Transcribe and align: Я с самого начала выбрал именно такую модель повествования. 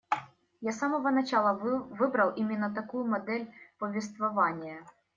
Я 0.61 0.71
с 0.71 0.79
самого 0.79 1.11
начала 1.11 1.53
выбрал 1.53 2.31
именно 2.31 2.73
такую 2.73 3.05
модель 3.05 3.47
повествования. 3.77 4.83